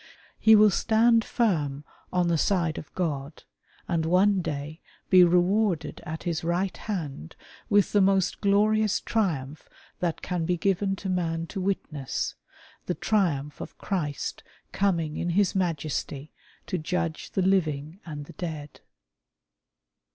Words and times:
He 0.39 0.55
will 0.55 0.71
stand 0.71 1.23
firm 1.23 1.83
on 2.11 2.27
the 2.27 2.35
side 2.39 2.79
of 2.79 2.91
G^d, 2.95 3.43
and 3.87 4.03
one 4.07 4.41
day 4.41 4.81
be 5.11 5.23
rewarded 5.23 6.01
at 6.07 6.23
His 6.23 6.43
Eight 6.43 6.77
Hand 6.89 7.35
with 7.69 7.91
the 7.91 8.01
most 8.01 8.41
glorious 8.41 8.99
triumph 8.99 9.69
that 9.99 10.23
can 10.23 10.43
be 10.43 10.57
given 10.57 10.95
to 10.95 11.07
man 11.07 11.45
to 11.53 11.61
witness— 11.61 12.33
the 12.87 12.95
triumph 12.95 13.61
of 13.61 13.77
Christ 13.77 14.41
coming 14.71 15.17
in 15.17 15.29
His 15.29 15.53
Majesty 15.53 16.31
to 16.65 16.79
judge 16.79 17.29
the 17.33 17.43
living 17.43 17.99
and 18.03 18.25
the 18.25 18.33
dead. 18.33 18.79